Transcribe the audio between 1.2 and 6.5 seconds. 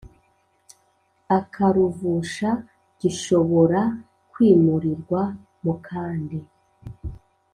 Akaruvusha Gishobora kwimurirwa mu kandi